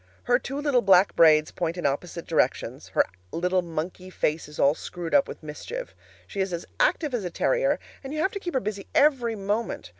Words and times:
Her 0.23 0.39
two 0.39 0.57
little 0.59 0.81
black 0.81 1.15
braids 1.15 1.51
point 1.51 1.77
in 1.77 1.85
opposite 1.85 2.25
directions; 2.25 2.87
her 2.95 3.05
little 3.31 3.61
monkey 3.61 4.09
face 4.09 4.47
is 4.49 4.57
all 4.57 4.73
screwed 4.73 5.13
up 5.13 5.27
with 5.27 5.43
mischief; 5.43 5.93
she 6.25 6.39
is 6.41 6.51
as 6.51 6.65
active 6.79 7.13
as 7.13 7.23
a 7.23 7.29
terrier, 7.29 7.77
and 8.03 8.11
you 8.11 8.17
have 8.21 8.31
to 8.31 8.39
keep 8.39 8.55
her 8.55 8.59
busy 8.59 8.87
every 8.95 9.35
moment. 9.35 9.89